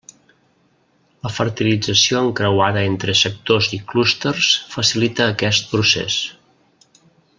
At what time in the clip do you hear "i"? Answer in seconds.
3.77-3.79